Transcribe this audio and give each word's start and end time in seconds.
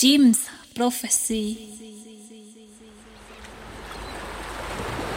Jim's 0.00 0.46
Prophecy. 0.74 1.58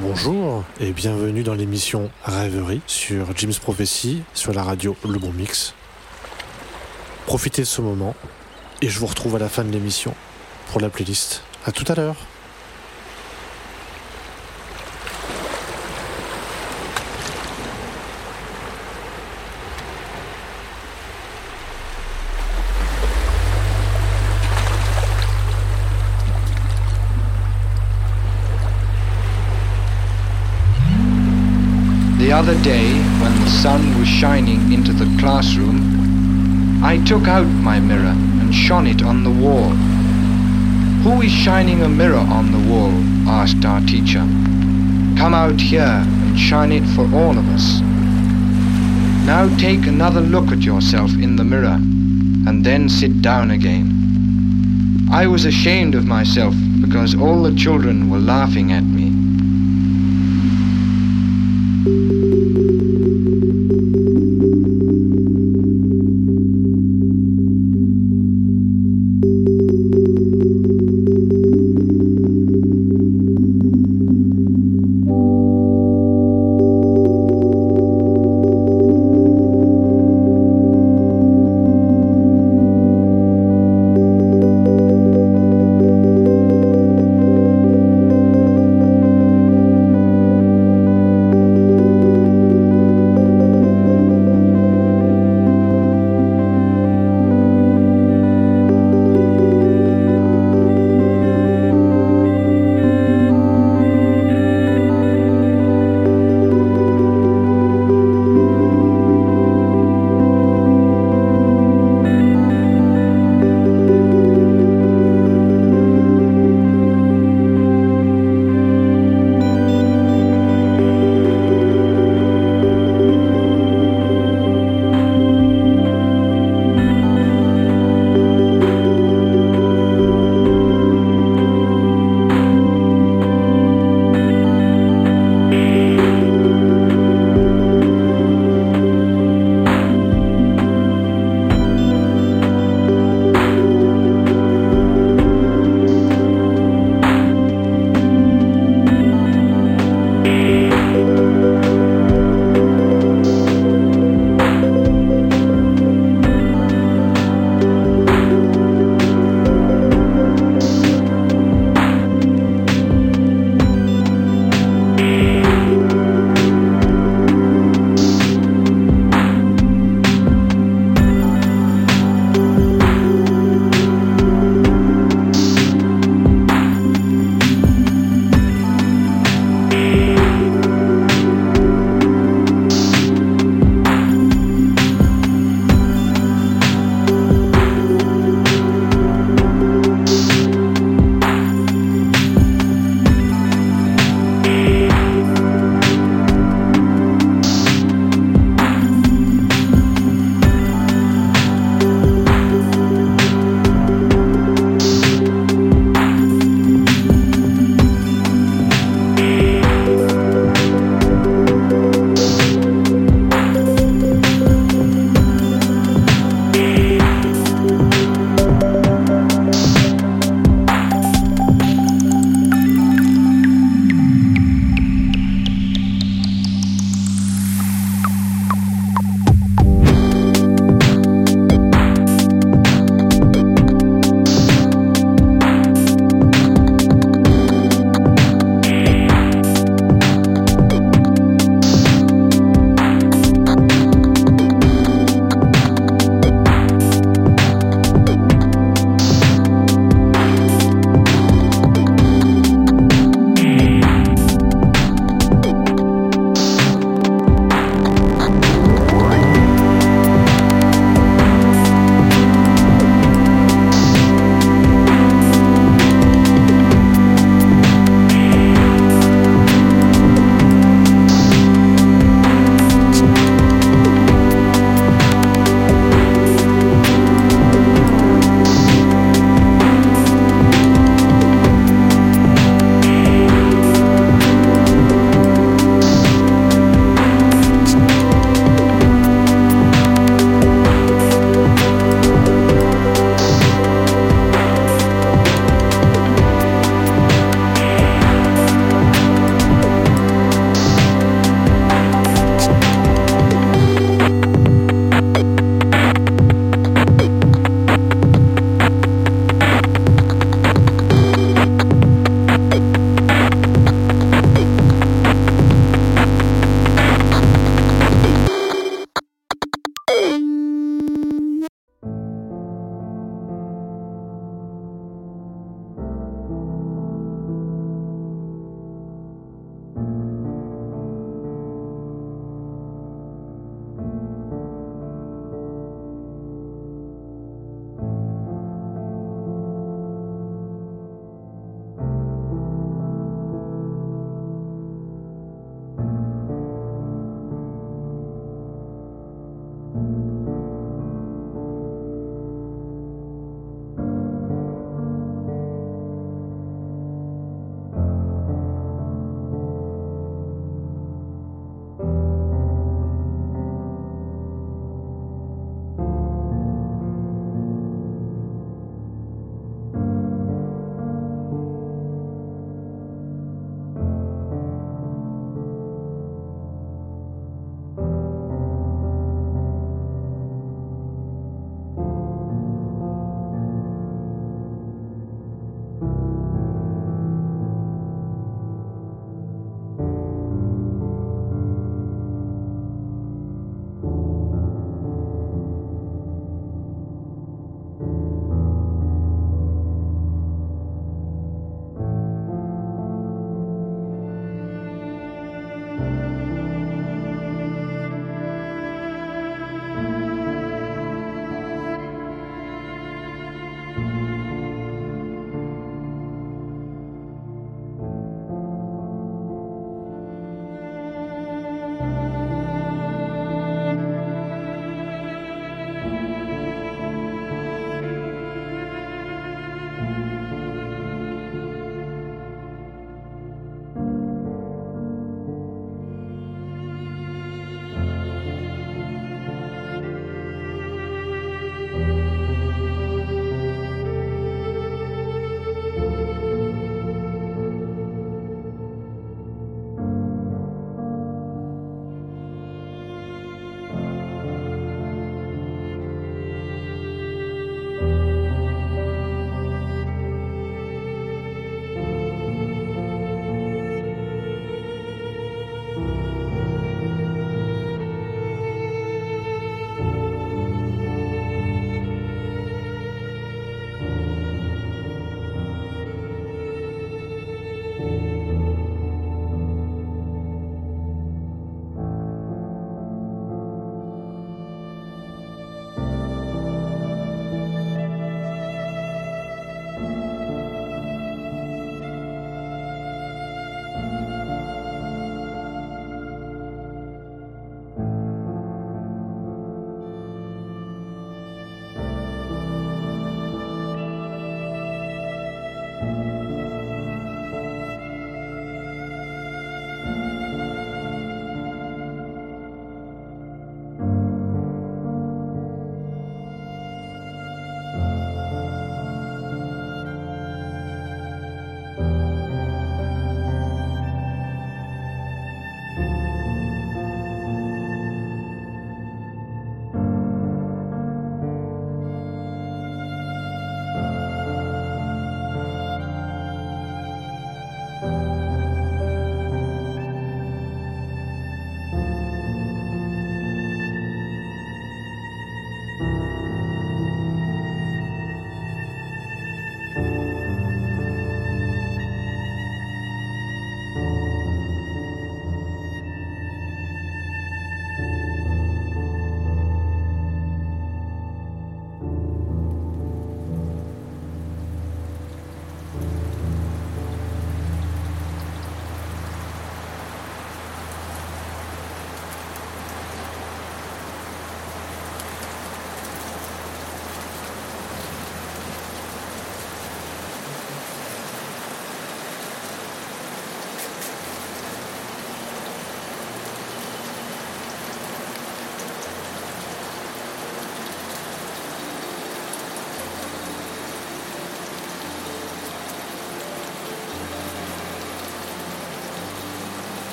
Bonjour 0.00 0.64
et 0.80 0.90
bienvenue 0.90 1.44
dans 1.44 1.54
l'émission 1.54 2.10
Rêverie 2.24 2.80
sur 2.88 3.36
Jim's 3.36 3.60
Prophecy 3.60 4.24
sur 4.34 4.52
la 4.52 4.64
radio 4.64 4.96
Le 5.08 5.20
Bon 5.20 5.30
Mix. 5.30 5.74
Profitez 7.24 7.62
de 7.62 7.68
ce 7.68 7.82
moment 7.82 8.16
et 8.82 8.88
je 8.88 8.98
vous 8.98 9.06
retrouve 9.06 9.36
à 9.36 9.38
la 9.38 9.48
fin 9.48 9.62
de 9.62 9.70
l'émission 9.70 10.12
pour 10.72 10.80
la 10.80 10.88
playlist. 10.88 11.44
À 11.64 11.70
tout 11.70 11.84
à 11.86 11.94
l'heure. 11.94 12.16
Other 32.34 32.60
day, 32.62 32.92
when 33.22 33.32
the 33.44 33.48
sun 33.48 33.96
was 33.96 34.08
shining 34.08 34.72
into 34.72 34.92
the 34.92 35.06
classroom, 35.20 36.82
I 36.82 36.98
took 37.04 37.28
out 37.28 37.46
my 37.46 37.78
mirror 37.78 38.14
and 38.40 38.52
shone 38.52 38.88
it 38.88 39.02
on 39.02 39.22
the 39.22 39.30
wall. 39.30 39.70
Who 41.04 41.22
is 41.22 41.30
shining 41.30 41.82
a 41.82 41.88
mirror 41.88 42.16
on 42.16 42.50
the 42.50 42.58
wall? 42.68 42.90
asked 43.28 43.64
our 43.64 43.80
teacher. 43.82 44.26
Come 45.16 45.32
out 45.32 45.60
here 45.60 46.02
and 46.04 46.36
shine 46.36 46.72
it 46.72 46.84
for 46.96 47.02
all 47.14 47.38
of 47.38 47.48
us. 47.50 47.80
Now 49.24 49.48
take 49.56 49.86
another 49.86 50.20
look 50.20 50.48
at 50.48 50.62
yourself 50.62 51.12
in 51.12 51.36
the 51.36 51.44
mirror 51.44 51.78
and 52.48 52.64
then 52.64 52.88
sit 52.88 53.22
down 53.22 53.52
again. 53.52 55.08
I 55.12 55.28
was 55.28 55.44
ashamed 55.44 55.94
of 55.94 56.04
myself 56.04 56.54
because 56.80 57.14
all 57.14 57.44
the 57.44 57.54
children 57.54 58.10
were 58.10 58.18
laughing 58.18 58.72
at 58.72 58.82
me. 58.82 58.93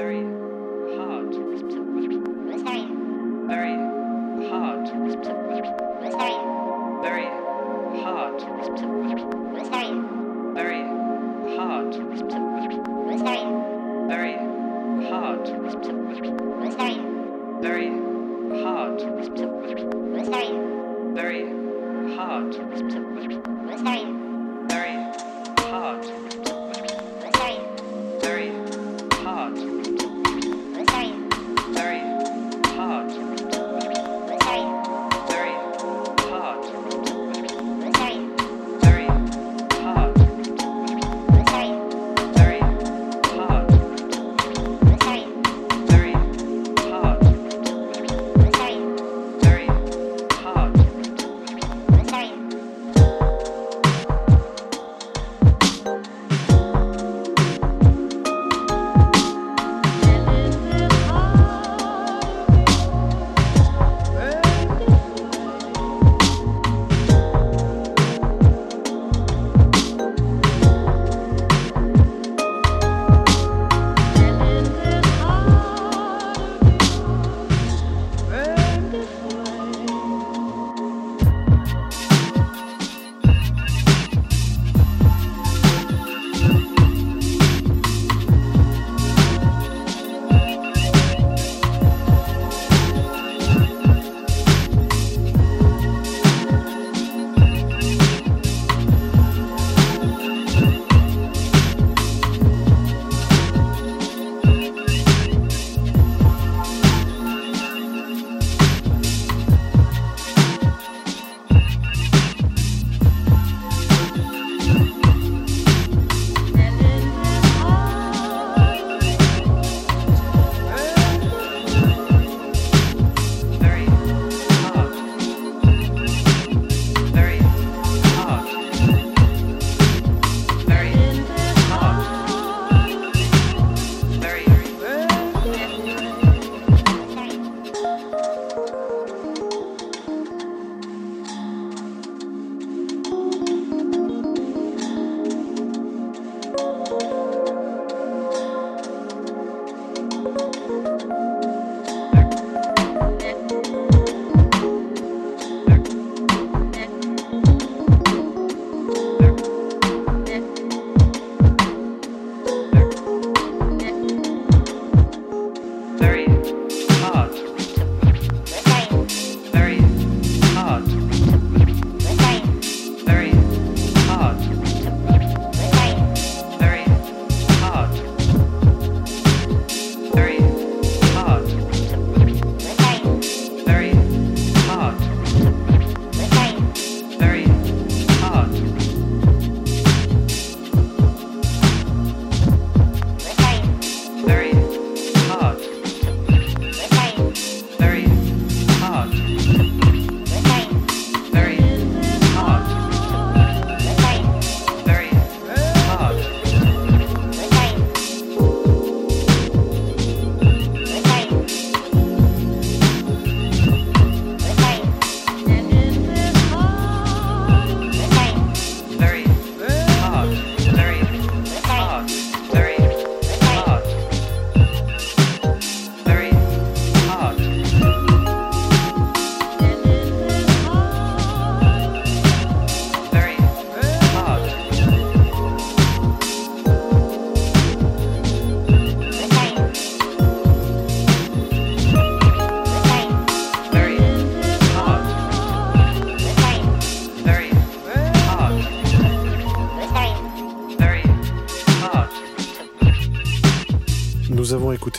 very 0.00 0.24
hard. 0.96 1.28
It's 1.28 1.62
very, 1.62 2.16
very 3.46 3.74
hard. 4.48 4.88
Very 7.02 7.26
hard. 8.02 9.39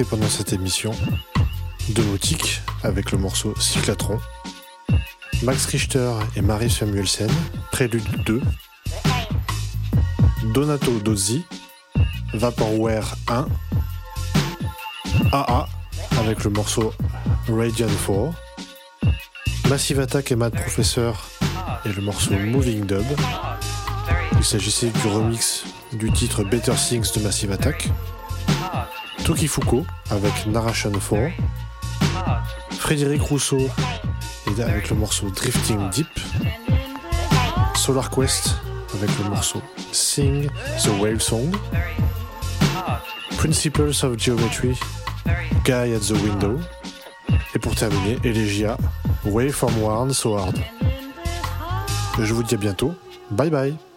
Pendant 0.04 0.28
cette 0.28 0.54
émission 0.54 0.92
Domotique 1.90 2.62
avec 2.84 3.12
le 3.12 3.18
morceau 3.18 3.54
Cyclatron, 3.60 4.20
Max 5.44 5.66
Richter 5.66 6.14
et 6.36 6.42
Marie 6.42 6.70
Samuelsen, 6.70 7.30
Prélude 7.72 8.24
2, 8.26 8.42
Donato 10.54 10.92
Dozzi, 11.00 11.44
Vaporware 12.34 13.16
1, 13.28 13.48
AA 15.32 15.68
avec 16.20 16.44
le 16.44 16.52
morceau 16.52 16.94
Radiant 17.50 17.88
4, 18.06 19.70
Massive 19.70 20.00
Attack 20.00 20.32
et 20.32 20.36
Mad 20.36 20.54
Professor 20.54 21.30
et 21.86 21.90
le 21.90 22.02
morceau 22.02 22.34
Moving 22.34 22.86
Dub. 22.86 23.06
Il 24.38 24.44
s'agissait 24.46 24.90
du 24.90 25.08
remix 25.08 25.64
du 25.94 26.12
titre 26.12 26.44
Better 26.44 26.74
Things 26.76 27.14
de 27.16 27.22
Massive 27.22 27.52
Attack. 27.52 27.90
Toki 29.24 29.48
Fuko 29.48 29.86
avec 30.10 30.46
Narration 30.48 30.92
4, 30.92 31.32
Frédéric 32.72 33.22
Rousseau 33.22 33.70
avec 34.60 34.90
le 34.90 34.96
morceau 34.96 35.30
Drifting 35.30 35.90
Deep, 35.90 36.08
Solar 37.76 38.10
Quest 38.10 38.56
avec 38.94 39.10
le 39.20 39.30
morceau 39.30 39.62
Sing 39.92 40.50
the 40.84 40.90
Whale 41.00 41.22
Song, 41.22 41.50
Principles 43.38 43.92
of 44.04 44.18
Geometry, 44.18 44.78
Guy 45.64 45.94
at 45.94 46.00
the 46.00 46.12
Window. 46.12 46.60
Et 47.54 47.60
pour 47.60 47.76
terminer, 47.76 48.18
Elegia, 48.24 48.78
Way 49.26 49.50
from 49.50 49.78
Warren 49.82 50.14
So 50.14 50.38
Hard. 50.38 50.58
Je 52.20 52.34
vous 52.34 52.44
dis 52.44 52.56
à 52.56 52.58
bientôt. 52.58 52.94
Bye 53.30 53.50
bye. 53.50 53.91